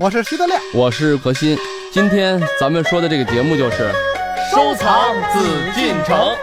[0.00, 1.58] 我是徐德亮，我是何鑫。
[1.92, 3.92] 今天咱们说的这个节目就是
[4.50, 6.34] 收藏紫禁城。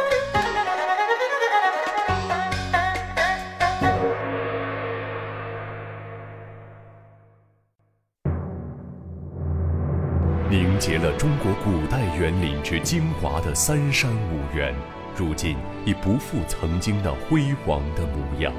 [10.52, 14.76] 凝结了中国古代园林之精华的三山五园，
[15.16, 18.54] 如今已不复曾经那辉煌的模样。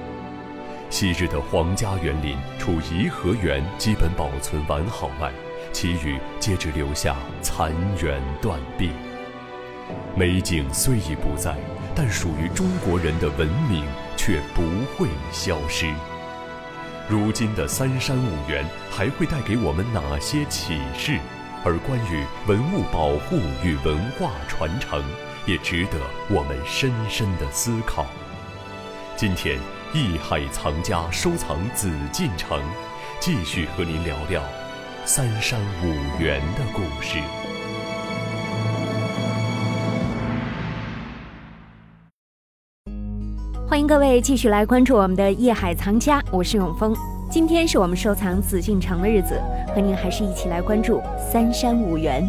[0.93, 5.33] 昔日的皇家园林，除颐和园基本保存完好外，
[5.73, 8.91] 其余皆只留下残垣断壁。
[10.15, 11.57] 美景虽已不在，
[11.95, 13.87] 但属于中国人的文明
[14.19, 14.61] 却不
[14.95, 15.91] 会消失。
[17.09, 21.19] 如今的三山五园还会带给我们哪些启示？
[21.65, 25.03] 而关于文物保护与文化传承，
[25.47, 25.99] 也值得
[26.29, 28.05] 我们深深的思考。
[29.17, 29.59] 今天，
[29.95, 32.59] 艺海藏家收藏紫禁城，
[33.21, 34.43] 继续和您聊聊
[35.05, 37.19] 三山五园的故事。
[43.69, 46.97] 欢迎各位继续来关注我们的艺海藏家，我是永峰。
[47.31, 49.39] 今天是我们收藏紫禁城的日子，
[49.75, 52.27] 和您还是一起来关注三山五园。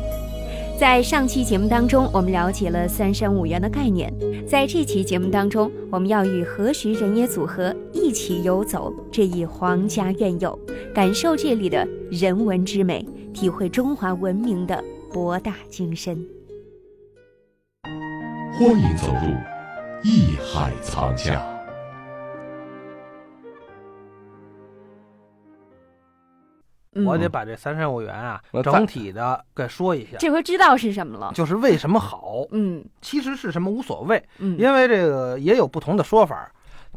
[0.84, 4.14] 在上期节目当中，我们了解了三山五园的概念。
[4.46, 10.60] 在这期节目当中，我们要与何徐人也组合一起游走这一皇家院囿，
[10.94, 13.02] 感受这里的人文之美，
[13.34, 16.22] 体会中华文明的博大精深。
[18.52, 19.34] 欢迎走入
[20.04, 21.53] 艺海藏家。
[27.06, 30.18] 我得把这三山五园啊，整体的给说一下。
[30.20, 32.46] 这回知道是什么了，就是为什么好。
[32.52, 36.52] 嗯，其实是什么无所谓，嗯，因为这个也有不同的说法。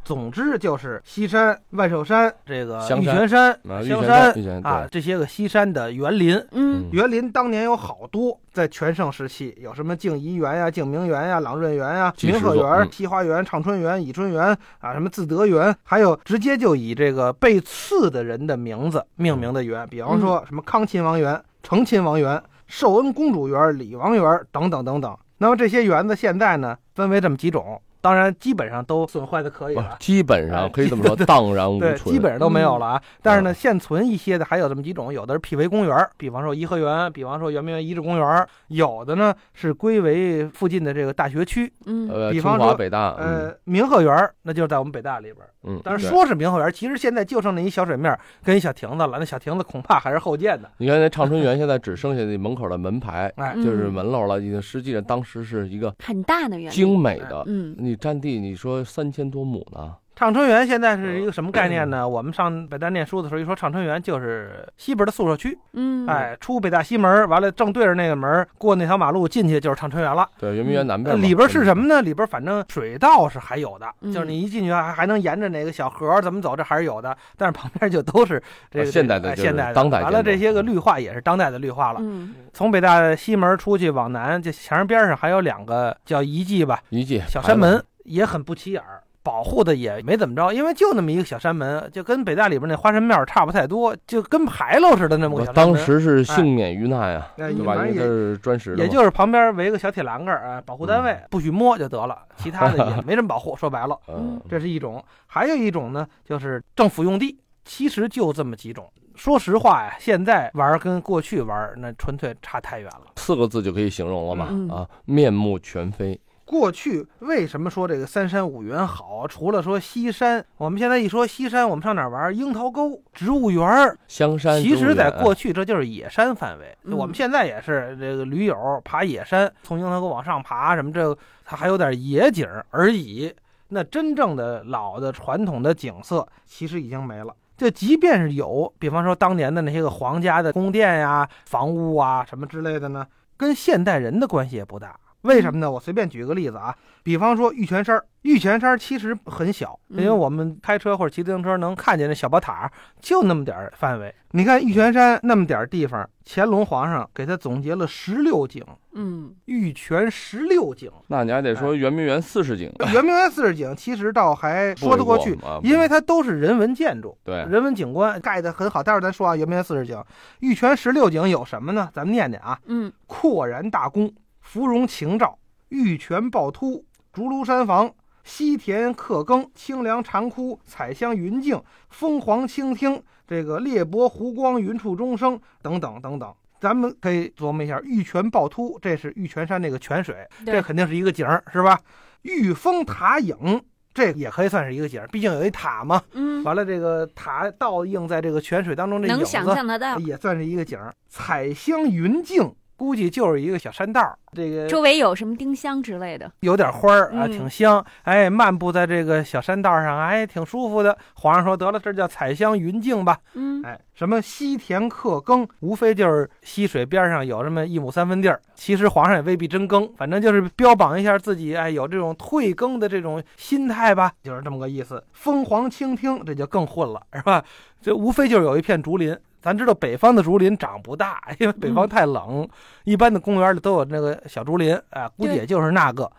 [0.06, 6.40] 总之就是西山、万寿山、这个玉泉山、香山啊，这些个西山的园林。
[6.52, 25.18] 嗯，园林当年有好多，在全盛时期有什么静怡园呀、静明园呀、朗润园呀、明鹤园、西花园、畅春园、倚春园啊，什么自德园，还有直接就以这个被赐的人的名字命名的园，比方说什么康亲王园、成亲王园、寿恩公主园、李王园等等等等。
[25.38, 27.82] 那么这些园子现在呢，分为这么几种。
[28.00, 29.96] 当然，基本上都损坏的可以了。
[29.98, 31.94] 基本上可以这么说，荡然无存。
[31.94, 33.02] 对，基本上都没有了啊。
[33.22, 41.72] 但是呢，现存一些的还有这么几种，有的是辟为公园，比方说颐和园，比方说圆明园遗址公园；有的呢是归为附近的这个大学区。
[41.86, 45.36] 嗯，比方说北大，呃，明鹤园，那就是在我们北大里边。
[45.68, 49.16] 嗯，但是说是明鹤园，其实现在就剩那一小水面跟一小亭子了。
[49.18, 50.70] 那小亭子恐怕还是后建的。
[50.78, 54.40] 你看那畅春园，现在只剩下那门口的门牌，哎，就是门楼了。
[54.40, 57.42] 已经实际上当时是一个很大的园，精美的。
[57.46, 59.96] 嗯，你占地，你说三千多亩呢。
[60.16, 62.08] 畅春园现在是一个什么概念呢？
[62.08, 65.58] 我们上北大念书的时候，一说畅春园就是西边的宿舍区。
[65.74, 70.26] 嗯，哎，出北大西门，完了正对着那个门，过那条马路进去就是畅春园了。
[70.38, 71.20] 对，圆明园南边。
[71.20, 72.00] 里边是什么呢？
[72.00, 77.14] 里边反正水道是还有的，嗯就是你一进去还还能沿着哪个小河怎么走，这还是有的。
[77.36, 80.00] 但是旁边就都是这个现代的、现代的、当代。
[80.00, 82.00] 完了这些个绿化也是当代的绿化了。
[82.02, 89.02] 嗯，从北大西门出去往南，这墙边上还有两个叫遗迹吧，遗迹小山门也很不起眼儿。
[89.26, 95.74] 保护的也没怎么着，因为就那么一个小山门，就跟北大里边那花神庙差不太多，就跟牌楼似的那么个小山门。
[95.74, 97.74] 当时是幸免于难呀，对吧？
[97.74, 103.56] 因为这是砖石，也就是旁边围个小铁栏杆儿，保护单位不许摸就得了，其他的也没什么保护。
[103.58, 105.04] 说白了，嗯，这是一种。
[105.26, 108.88] 还有一种呢，就是政府用地，其实就这么几种。
[109.16, 113.06] 说实话呀，现在玩跟过去玩那纯粹差太远了。
[113.16, 116.20] 四个字就可以形容了嘛，嗯、啊，面目全非。
[116.46, 119.26] 过去为什么说这个三山五园好？
[119.26, 122.34] 除了说西山，我们现在一说西山，我们上哪玩？
[122.34, 123.66] 樱桃沟、植物园、
[124.06, 124.62] 香山。
[124.62, 126.78] 其实，在过去这就是野山范围。
[126.84, 133.34] 嗯、我们现在也是这个驴友爬野山，从樱桃沟往上爬，什么这个它还有点野景而已。
[133.70, 137.34] 那真正的老的传统的景色，其实已经没了。
[137.56, 143.04] 就即便是有，比方说当年的那些个皇家的宫殿呀、房屋啊什么之类的呢，
[143.36, 144.96] 跟现代人的关系也不大。
[145.26, 145.70] 为什么呢？
[145.70, 152.70] 我随便举个例子啊，比方说玉泉山，玉泉山其实很小，因为我们开车或者骑自行车能看见那小宝塔，
[153.00, 154.14] 就那么点儿范围。
[154.32, 158.62] 你看玉泉山那么点儿地方，乾隆皇上给他总结了十六景，
[158.92, 162.70] 嗯，玉泉十六景，那你还得说圆明园四十景。
[162.92, 168.82] 圆明园四十景其实倒还说得过去，因为它都是人文建筑，对，人文景观盖得很好。
[168.82, 170.02] 待会儿咱说啊，圆明园四十景，
[170.40, 171.88] 玉泉十六景有什么呢？
[171.94, 174.12] 咱们念念啊，嗯，阔然大宫。
[174.46, 175.36] 芙蓉晴照，
[175.70, 181.60] 玉泉趵突，竹庐山房，西田客耕，清凉禅窟，彩香云静，
[181.90, 186.32] 凤凰倾听，这个裂帛湖光，云处钟声等等等等。
[186.60, 191.78] 咱们可以琢磨一下，玉泉趵突，这是玉泉山那个泉水，这肯定是一个景儿，是吧？
[192.22, 193.60] 玉峰塔影，
[193.92, 196.00] 这也可以算是一个景儿，毕竟有一塔嘛。
[196.12, 200.94] 嗯，完了，这个塔倒映在这个泉水当中，这影能子想象得到，也算是一个景儿。
[201.08, 207.84] 彩香云径，估计就是一个小山道儿，这个周围有什么丁香之类的，有点花儿啊，嗯挺香。
[208.02, 210.96] 哎，漫步在这个小山道上，哎，挺舒服的。
[211.14, 213.18] 皇上说得了，这叫采香云径吧。
[213.34, 218.40] 嗯，哎，什么西田客耕，无非就是溪水边上有这么一亩三分地儿。
[218.54, 225.02] 其实皇上也未必真耕，反正就是标榜一下自己，哎，有这种退耕的这种心态吧，就是这么个意思。
[225.12, 227.42] 凤凰倾听，这就更混了，是吧？
[227.80, 229.16] 这无非就是有一片竹林。
[229.46, 232.48] 咱知道北方的竹林长不大， 因为北方太冷，
[232.82, 236.10] 一般的公园里都有那个小竹林，哎，估计也就是那个。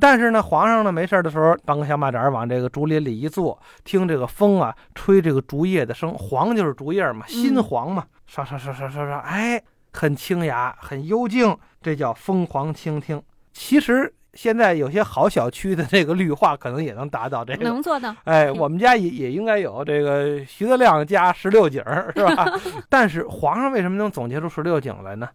[0.00, 9.62] 但是呢，皇上呢没事的时候，搬个小马扎往这个竹林里一坐，听这个风啊吹这个竹叶的声，黄就是竹叶嘛，新黄嘛，刷刷刷刷刷刷，哎，
[9.92, 13.22] 很清雅，很幽静，这叫凤凰倾听。
[13.52, 17.64] 其实现在有些好小区的这个绿化，可能也能达到这个。
[17.64, 22.46] 能做到， 哎，嗯我们家也也应该有这个徐德亮家十六景儿，是吧？
[22.90, 25.28] 但是皇上为什么能总结出十六景来呢？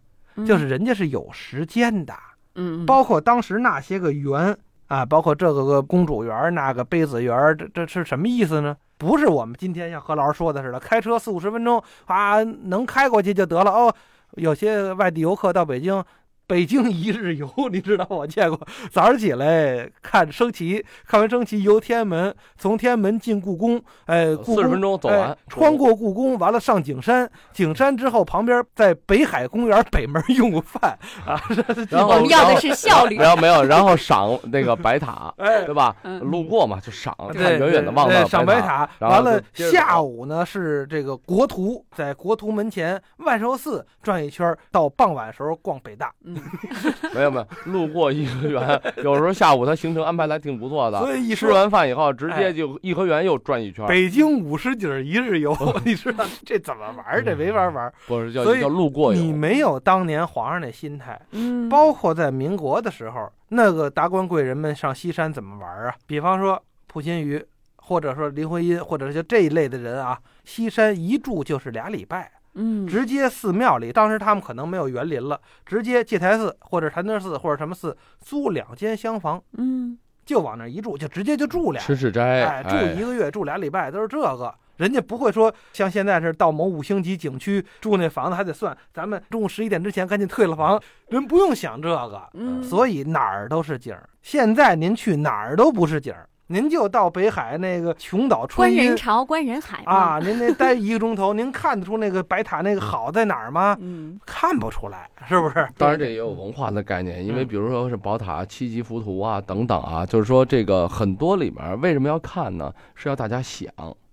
[0.46, 2.12] 就是人家是有时间的。
[2.54, 4.56] 嗯，嗯，包括当时那些个园
[4.86, 8.76] 啊，包括这个个公主园、那个妃子园，这这是什么意思呢？
[8.98, 13.94] 不是我们今天像何老师说的似的，开车四五十分钟啊，能开过去就得了哦。
[14.36, 16.04] 有些外地游客到北京。
[16.50, 18.58] 北京一日游， 你知道我见过。
[18.90, 31.40] 早上起来看升旗，看完升旗游天安门，从天安门进故宫，哎，故宫40分钟走完哎穿过故宫，完了上景山，景山之后旁边在北海公园北门用过饭 啊，
[31.88, 35.94] 然后我们要的是效率，没有没有，然后赏那个白塔， 哎对吧？
[36.02, 38.60] 嗯路过嘛，就赏，看，远远的望到赏白。
[38.60, 46.12] 塔，完了下午呢是这个国图，在国图门前万寿寺转一圈，到傍晚时候逛北大。
[46.24, 46.39] 嗯，
[47.14, 50.98] 没有没有，路过颐和园，有时候下午他行程安排的还挺不错的。
[50.98, 57.24] 所以一吃完饭以后，直哎接就颐和园又转一圈，北京五十景一日游， 你知道这怎么玩？
[57.24, 57.92] 这没法玩儿。
[58.06, 59.20] 不是叫所以叫路过游。
[59.20, 65.94] 你没有当年皇上那心态，嗯，包括在民国的时候，那个达官贵人们上西山怎么玩啊？
[66.06, 67.44] 比方说溥心畬，
[67.76, 72.30] 或者说林徽因，或者是就这一类的人啊，西山一住就是俩礼拜。
[72.54, 84.54] 嗯，直接寺庙里，当时他们可能没有园林了，直接戒台寺或者禅德寺或者什么寺租两间厢房，嗯，就往那一住，就直接就住俩，吃吃斋，哎，住一个月，住俩礼拜，都是这个。
[84.76, 94.08] 人家不会说像现在是到某五星级景区住那房子还得算，咱们中午十一点之前赶紧退了房，人不用想这个，嗯，所以哪儿都是景儿。
[94.22, 103.76] 现在您去哪儿都不是景儿，您就到北海那个琼岛春阴观人潮，观人海，啊，您那待一个钟头，您看得出那个白塔那个好在哪儿吗？
[103.80, 105.68] 嗯，看不出来，是不是？
[105.78, 112.72] 当然，这也有文化的概念，因为嗯比如说是宝塔七级浮屠啊等等啊，就是说这个很多里面为什么要看呢？
[112.96, 113.70] 是要大家想，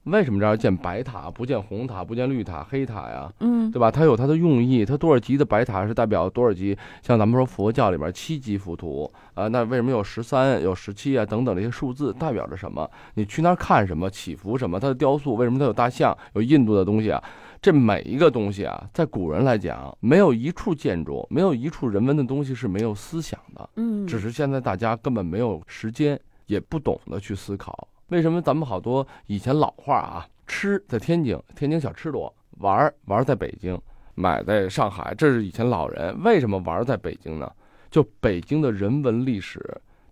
[0.08, 3.32] 为什么这儿建白塔不建红塔不建绿塔黑塔呀？
[3.40, 3.92] 嗯，对吧？
[3.92, 6.78] 它有它的用意，它多少级的白塔是代表多少级？
[7.02, 12.90] 像咱们说佛教里边七级浮屠啊，那为什么有十三、有十七啊等等这些数字，代表着什么？
[13.16, 14.10] 你去那儿看什么？
[14.10, 14.80] 祈福什么？
[14.80, 16.18] 它的雕塑为什么它有大象？
[16.34, 17.22] 有印度的东西啊？
[17.62, 27.88] 这每一个东西啊，在古人来讲，没有一处建筑，没有一处人文的东西是没有思想的，嗯，只是现在大家根本没有时间，也不懂得去思考。
[28.10, 33.78] 为什么咱们好多以前老话啊，吃在天津，天津小吃多；玩儿玩在北京，
[34.16, 37.52] 买在上海，这是以前老人为什么玩在北京呢？
[37.92, 39.60] 就北京的人文历史，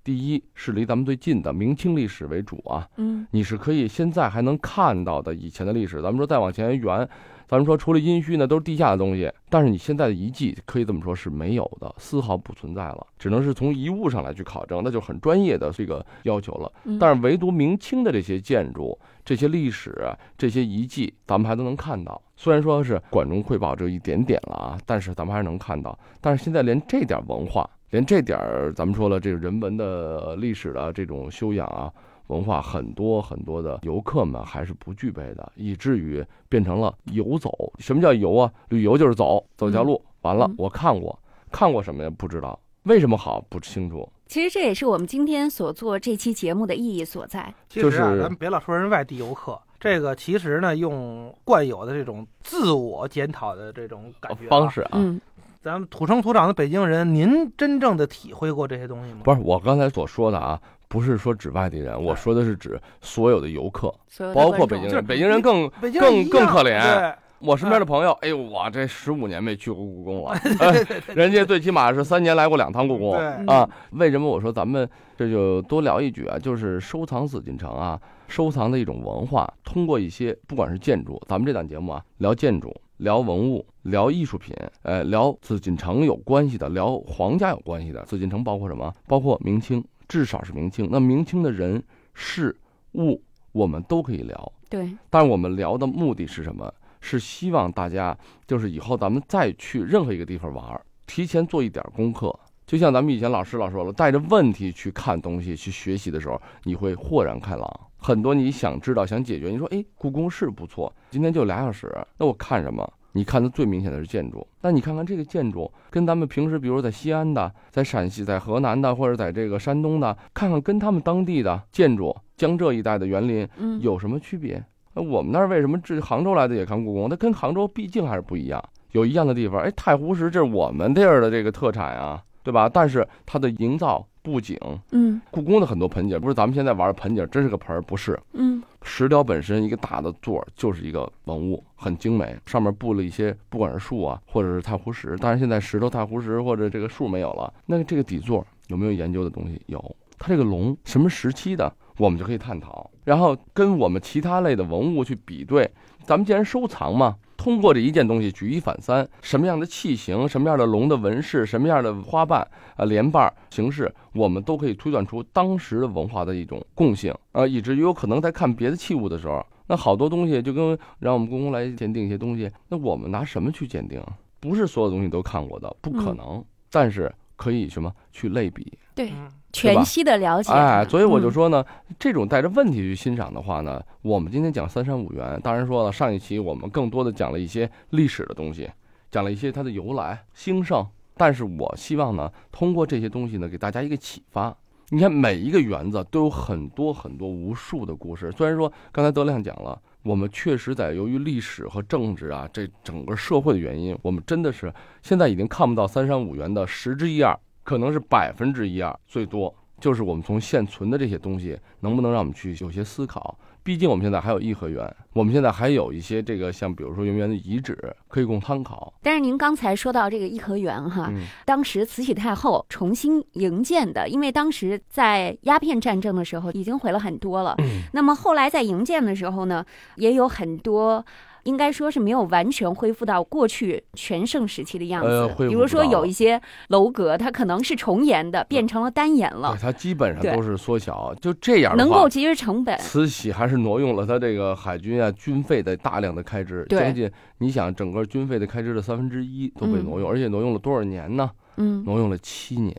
[0.04, 6.02] 第一是离咱们最近的明清历史为主啊，嗯，你是可以现在还能看到的以前的历史。
[6.02, 7.08] 咱们说再往前圆，
[7.48, 9.32] 咱们说除了殷墟呢，都是地下的东西。
[9.50, 16.72] 但是你现在的遗迹可以这么说是没有的，丝毫不存在了，只能是从遗物上来去考证，那就很专业的这个要求了。
[16.84, 19.94] 嗯但是唯独明清的这些建筑、这些历史、
[20.38, 22.22] 这些遗迹，咱们还都能看到。
[22.36, 25.98] 虽然说是管中窥豹只有一点点了啊，但是咱们还是能看到。
[26.20, 31.92] 但是现在连这点文化，连这点儿咱们说了这个人文的历史的这种修养啊。
[32.28, 37.74] 文化很多很多的游客们还是不具备的，以至于变成了游走。
[37.80, 38.52] 什么叫游啊？
[38.70, 40.04] 旅游就是走，走条路。
[40.22, 41.18] 完了嗯，我看过，
[41.52, 42.10] 看过什么呀？
[42.18, 44.10] 不知道，为什么好不清楚。
[44.28, 47.54] 其实这也是我们今天所做这期节目的意义所在。
[47.70, 55.22] 其实啊，就是咱们别老说人外地游客，这个其实呢，用惯有的这种自我检讨的这种感觉、方，式啊，嗯，
[55.62, 59.22] 咱们土生土长的北京人，您真正的体会过这些东西吗？
[59.24, 60.60] 不是我刚才所说的啊，
[60.96, 63.94] 不是说指外地人，我说的是指所有的游客，
[64.34, 65.06] 包括北京人。
[65.06, 70.74] 北京人更更更可怜我身边的朋友，哎呦，我这十五年没去过故宫了， 哎
[71.14, 73.14] 人家最起码是三年来过两趟故宫
[73.46, 73.70] 啊。
[73.92, 76.40] 为什么我说咱们这就多聊一句啊？
[76.40, 78.00] 就是收藏紫禁城啊，
[78.30, 82.74] 收藏的一种文化，通过一些不管是建筑，咱们这档节目啊，聊建筑。
[83.00, 88.02] 聊文物，聊艺术品，呃，聊紫禁城有关系的，聊皇家有关系的。
[88.06, 88.90] 紫禁城包括什么？
[89.06, 90.88] 包括明清，至少是明清。
[90.92, 91.84] 那明清的人
[92.14, 92.56] 事
[92.94, 93.22] 物，
[93.52, 94.52] 我们都可以聊。
[94.70, 96.74] 对，但是我们聊的目的是什么？
[97.02, 102.38] 是希望大家就是以后咱们再去任何一个地方玩儿，提前做一点功课。
[102.66, 107.80] 就像咱们以前老师老说了，带着问题去看东西、去学习的时候，你会豁然开朗。
[107.98, 112.92] 很多你想知道、想解决，你说，哎，故宫是不错，今天就俩小时，那我看什么？
[113.18, 124.62] 你看的最明显的是建筑，那你看看这个建筑跟咱们平时，比如在西安的、在陕西、在河南的，或者在这个山东的，看看跟他们当地的建筑，江浙一带的园林嗯，有什么区别？
[124.94, 127.10] 那我们那儿为什么这杭州来的也看故宫？
[127.10, 129.62] 它跟杭州毕竟还是不一样，有一样的地方。
[129.62, 132.70] 哎，太湖石这是我们地儿的这个特产啊，对吧？
[132.72, 134.56] 但是它的营造布景，
[134.92, 138.18] 嗯故宫的很多盆景，不是咱们现在玩的盆景，真是个盆儿，不是。
[138.34, 145.18] 嗯石雕本身一个大的座儿就是一个文物，很精美，上面布了一些不管是树啊，或者是太湖石。
[145.18, 149.60] 当然现在石头、太湖石或者这个树没有了，那这个底座有没有研究的东西？
[149.66, 149.96] 有。
[150.18, 152.90] 它这个龙什么时期的，我们就可以探讨。
[153.04, 155.70] 然后跟我们其他类的文物去比对，
[156.04, 162.42] 咱们既然收藏嘛，通过这一件东西举一反三，什么样的器型，什么样的龙的纹饰，什么样的花瓣
[162.76, 174.02] 啊莲瓣形式，我们都可以推断出当时的文化的一种共性啊，以至于有可能在看别的器物的时候，那好多东西就跟让我们故宫来鉴定一些东西，那我们拿什么去鉴定？
[174.40, 176.44] 不是所有东西都看过的，不可能。
[176.72, 178.76] 但是可以什么去类比？
[178.96, 180.52] 对，嗯全息的了解。
[180.52, 181.64] 哎，所以我就嗯说呢，
[182.00, 188.70] 这种带着问题去欣赏的话呢，我们今天讲三山五园，当然说了，上一期我们更多的讲了一些历史的东西，
[189.12, 190.86] 讲了一些它的由来、兴盛。
[191.18, 194.54] 但是我希望呢，通过这些东西呢，给大家一个启发。
[194.90, 198.32] 你看每一个园子都有很多很多无数的故事。
[198.34, 204.72] 虽然说刚才德亮讲了，我们确实在由于历史和政治啊，这整个社会的原因，我们真的是
[205.02, 207.36] 现在已经看不到三山五园的十之一二，
[207.66, 209.54] 可能是百分之一二最多。
[209.78, 213.38] 就是我们从现存的这些东西，能不能让我们去有些思考？
[213.62, 218.94] 毕竟我们现在还有颐和园，我们现在还有一些这个像比如说圆圆的遗址可以供参考。
[219.02, 227.56] 但是您刚才说到这个颐和园哈，嗯，当时慈禧太后重新营建的，因为当时在鸦片战争的时候已经毁了很多了。
[227.60, 229.66] 嗯那么后来在营建的时候呢，
[229.98, 231.06] 也有很多。
[231.46, 239.56] 应该说是没有完全恢复到过去全盛时期的样子，呃比如说有一些楼阁，它可能是重檐的，变成了单檐了。
[239.56, 242.78] 对，，它基本上都是缩小，就这样能够节约成本。
[242.80, 249.86] 慈禧还是挪用了她这个海军啊军费的大量的开支，将近你想整个军费的开支的三分之一都被嗯。
[249.86, 251.30] 挪用，而且挪用了多少年呢？
[251.58, 251.84] 嗯。
[251.86, 252.76] 挪用了七年。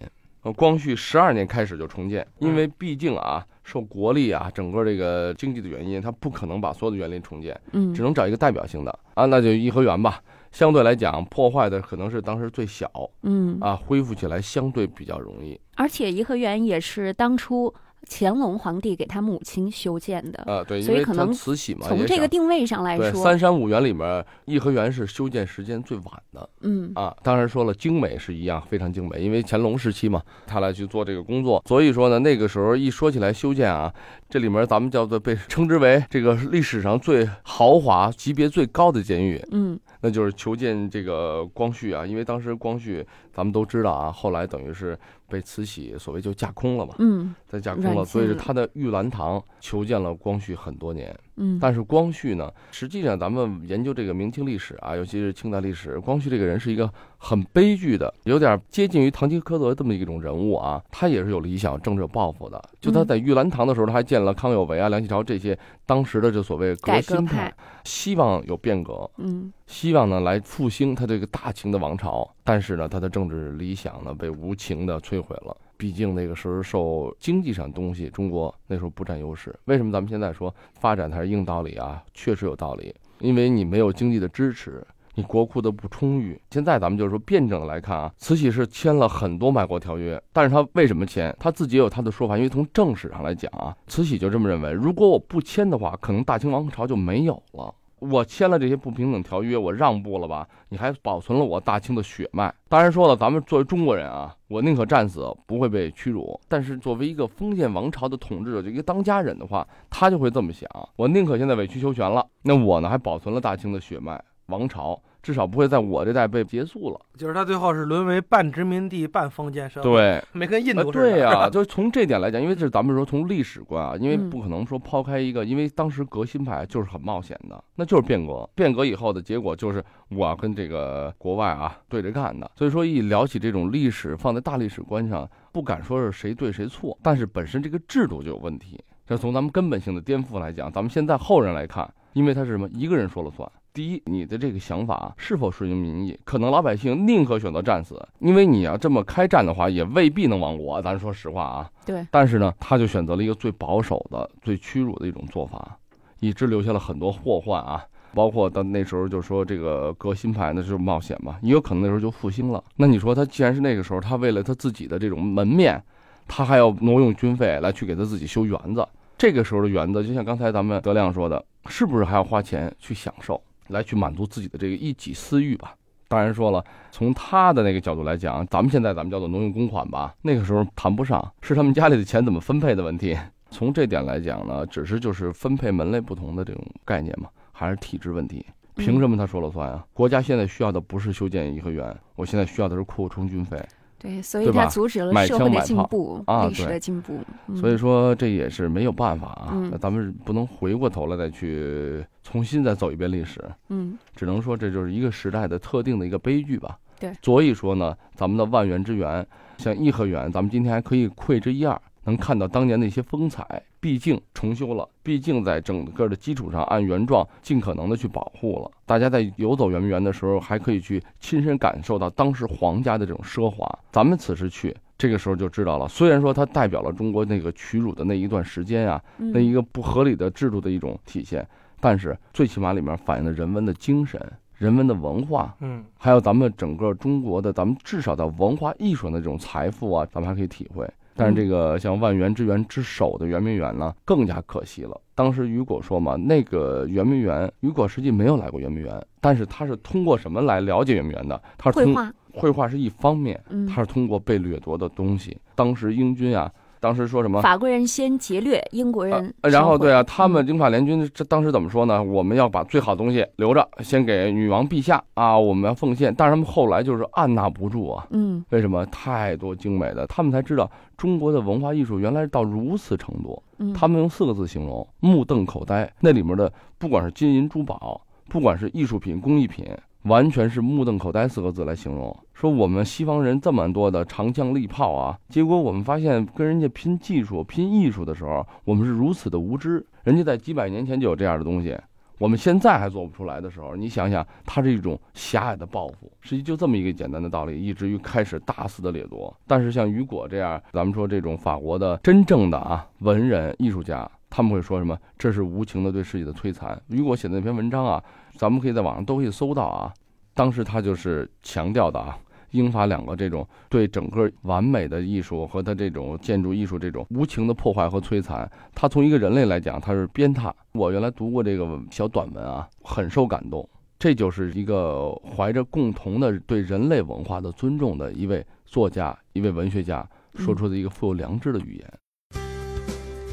[0.46, 10.22] 呃，光绪十二年开始就重建，因为毕竟啊，受国力啊，整个这个经济的原因，它不可能把所有的园林重建，嗯只能找一个代表性的啊，那就颐和园吧。
[10.52, 12.88] 相对来讲，破坏的可能是当时最小
[13.22, 15.60] 嗯，啊，恢复起来相对比较容易。
[15.74, 17.74] 而且颐和园也是当初
[18.08, 20.44] 乾隆皇帝给他母亲修建的。
[20.46, 26.48] 呃，对，因为它所以可能慈禧嘛，从这个定位上来说，三山五园里面，颐和园是修建时间最晚的。
[26.60, 33.92] 嗯啊，当然说了，精美是一样，非常精美，因为乾隆时期嘛，他来去做这个工作，所以说呢，那个时候一说起来修建啊，
[34.28, 39.78] 这里面咱们叫做被称之为这个历史上最豪华、级别最高的监狱，嗯。
[40.02, 44.96] 那就是囚禁这个光绪啊，因为当时光绪咱们都知道啊，后来等于是
[45.28, 51.16] 被慈禧所谓就架空了嘛，嗯在架空了，所以是他的玉兰堂囚禁了光绪很多年。
[51.36, 60.82] 嗯，但是光绪呢，实际上咱们研究这个明清历史啊，尤其是清代历史，光绪这个人是一个很悲剧的，有点接近于堂吉诃德这么一种人物啊。
[60.90, 62.62] 他也是有理想、政治有抱负的。
[62.80, 72.28] 就他嗯在玉兰堂的时候，他还见了康有为啊、梁启超这些当时的这所谓革新派派，希望有变革，嗯希望呢来复兴他这个大清的王朝。
[72.44, 75.56] 但是呢，他的政治理想呢被无情的摧毁了。
[75.76, 79.54] 毕竟那个时候受经济上东西，中国那时候不占优势。
[79.66, 82.02] 为什么咱们现在说发展它是硬道理啊？
[82.14, 86.40] 确实有道理，因为你没有经济的支持，你国库的不充裕。
[86.50, 91.34] 现在咱们就是说辩证的来看啊，慈禧是签了很多卖国条约，但是他为什么签？
[91.38, 97.74] 他自己也有他的说法，因为从正史上来讲啊，慈禧就这么认为，如果我不签的话，可能大清王朝就没有了。
[97.98, 100.46] 我签了这些不平等条约，我让步了吧？
[100.68, 102.54] 你还保存了我大清的血脉。
[102.68, 106.38] 当然说了，咱们作为中国人啊，我宁可战死，不会被屈辱。
[106.46, 115.00] 但是作为一个封建王朝的统治者，就一个当家人的话，他就会这么想：我宁可现在委曲求全了，那我呢还保存了大清的血脉，王朝。
[115.26, 117.00] 至少不会在我这代被结束了。
[117.16, 120.92] 就是他最后是沦为半殖民地半封建社会，对， 没跟印度。
[120.92, 132.48] 对呀， 就从这点来讲，因为这是咱们说从历史观啊，因为不可能说抛开一个，因为当时革新派就是很冒险的，那就是变革，变革以后的结果就是我要跟这个国外啊对着干的。
[132.54, 138.80] 所以说一聊起这种历史，放在大历史观上，不敢说是谁对谁错，但是本身这个制度就有问题。
[139.04, 143.50] 这从咱们根本性的颠覆来讲，咱们现在后人来看，因为他是什么，一个人说了算。
[143.76, 146.18] 第一，你的这个想法是否顺应民意？
[146.24, 150.80] 可能老百姓宁可选择战死，因为你要这么开战的话，也未必能亡国。
[150.80, 152.06] 咱说实话啊，对。
[152.10, 155.76] 但是呢，他就选择了一个最保守的、最屈辱的一种做法，
[156.20, 157.84] 以致留下了很多祸患啊。
[158.14, 162.64] 包括到那时候就说这个革新派，那就是冒险嘛，也有可能那时候就复兴了。
[162.76, 165.84] 那你说他既然是那个时候，他为了他自己的这种门面，
[166.26, 168.88] 他还要挪用军费来去给他自己修园子。
[169.18, 173.38] 这个时候的园子，就像刚才咱们德亮说的，是不是还要花钱去享受？
[173.68, 175.74] 来去满足自己的这个一己私欲吧。
[176.08, 183.18] 当然说了，从他的那个角度来讲，咱们现在咱们叫做挪用公款吧，那个时候谈不上，是他们家里的钱怎么分配的问题。
[183.50, 188.44] 从这点来讲呢，只是就是分配门类不同的这种概念嘛，还是体制问题。
[188.76, 189.84] 凭什么他说了算啊？
[189.94, 193.58] 国家现在需要的不是修建颐和园，我现在需要的是扩充军费。
[193.98, 197.18] 对，所以他阻止了社会的进步，历史的进步。
[197.54, 203.42] 所以说这也是没有办法啊，咱们不能回过头来再去重新再走一遍历史。
[203.68, 206.78] 嗯，只能说这就是一个时代的特定的一个悲剧吧。
[207.00, 209.26] 对，所以说呢，咱们的万园之园，
[209.58, 211.80] 像颐和园，咱们今天还可以窥之一二。
[212.04, 218.68] 能看到当年的一些风采，毕竟重修了，毕竟在整个的基础上按原状尽可能的去保护了。
[218.84, 223.64] 大家在游走圆明园的时候，还可以去亲身感受到当时皇家的这种奢华。
[223.92, 225.86] 咱们此时去，这个时候就知道了。
[225.86, 231.46] 虽然说它代表了中国那个屈辱的那一段时间啊，那一个不合理的制度的一种体现，
[231.78, 234.20] 但是最起码里面反映了人文的精神、
[234.56, 240.84] 人文的文化，嗯，还有咱们整个中国的，咱们至少在文化艺术的这种财富啊，咱们还可以体会。
[241.16, 245.00] 但是这个像万园之园之首的圆明园呢，更加可惜了。
[245.14, 251.42] 当时雨果说嘛，那个圆明园，雨果实际没有来过圆明园，但是他是通过什么来了解圆明园的？
[251.56, 255.36] 他是通绘画是一方面，他是通过被掠夺的东西。
[255.54, 256.52] 当时英军啊。
[256.86, 257.42] 当时说什么？
[257.42, 262.00] 法国人先劫掠英国人，然后对啊，他们英法联军这当时怎么说呢？
[262.00, 266.14] 我们要把最好的东西留着，先给女王陛下啊，我们要奉献。
[266.16, 268.86] 但是他们后来就是按捺不住啊，嗯，为什么？
[268.86, 273.42] 太多精美的，他们才知道中国的文化艺术原来到如此程度。
[273.74, 275.92] 他们用四个字形容：目瞪口呆。
[275.98, 279.66] 那里面的不管是金银珠宝，不管是艺术品、工艺品。
[280.06, 282.16] 完全是目瞪口呆四个字来形容。
[282.32, 289.84] 说我们西方人这么多的长枪利炮啊，结果我们发现跟人家拼技术、拼艺术的时候，我们是如此的无知。
[290.04, 291.76] 人家在几百年前就有这样的东西，
[292.18, 296.10] 我们现在还做不出来的时候，你想想，它是一种狭隘的报复。
[296.20, 299.34] 实际就这么一个简单的道理，以至于开始大肆的掠夺。
[299.46, 304.08] 但是像雨果这样，咱们说这种法国的真正的啊文人艺术家。
[304.36, 304.94] 他们会说什么？
[305.16, 306.78] 这是无情的对世界的摧残。
[306.88, 309.90] 雨果写的那篇文章啊，咱们可以在网上都可以搜到啊。
[310.34, 312.18] 当时他就是强调的啊，
[312.50, 320.52] 英法两个这种对整个完美的艺术和他这种建筑艺术这种无情的破坏和摧残，他从一个人类来讲，他是鞭挞。
[320.72, 323.66] 我原来读过这个小短文啊，很受感动。
[323.98, 331.90] 这就是一个怀着共同的对人类文化的尊重的一位作家、一位文学家说出的一个富有良知的语言。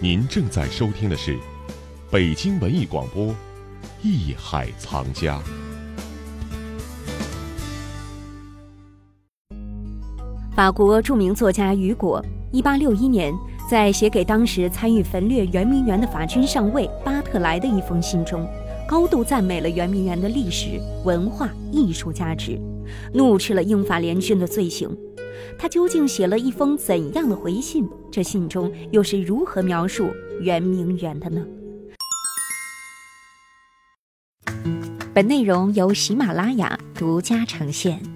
[0.03, 1.39] 您正在收听的是
[2.11, 3.27] 北京文艺广播
[4.01, 5.39] 《艺海藏家》。
[10.53, 13.33] 法国著名作家雨果，一八六一年
[13.69, 18.45] 在写给当时参与焚掠圆明园的法军上尉巴特莱的一封信中，
[18.85, 22.59] 高度赞美了圆明园的历史文化艺术价值，
[23.13, 24.93] 怒斥了英法联军的罪行。
[25.57, 27.87] 他究竟写了一封怎样的回信？
[28.11, 31.45] 这信中又是如何描述圆明园的呢？
[35.13, 38.12] 本内容由喜马拉雅独家呈现。